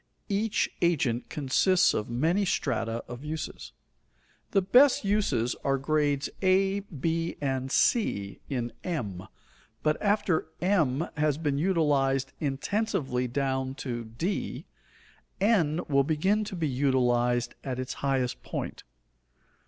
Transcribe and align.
Each 0.29 0.67
agent 0.81 1.29
consists 1.29 1.93
of 1.93 2.09
many 2.09 2.43
strata 2.43 3.03
of 3.07 3.23
uses. 3.23 3.71
The 4.49 4.63
best 4.63 5.05
uses 5.05 5.55
are 5.63 5.77
grades 5.77 6.27
a, 6.41 6.79
b, 6.79 7.35
and 7.39 7.71
c, 7.71 8.39
in 8.49 8.73
M; 8.83 9.27
but 9.83 10.01
after 10.01 10.47
M 10.59 11.05
has 11.17 11.37
been 11.37 11.59
utilized 11.59 12.33
intensively 12.39 13.27
down 13.27 13.75
to 13.75 14.03
d, 14.05 14.65
N 15.39 15.81
will 15.87 16.03
begin 16.03 16.43
to 16.45 16.55
be 16.55 16.67
utilized 16.67 17.53
at 17.63 17.77
its 17.77 17.93
highest 18.01 18.41
point. 18.41 18.81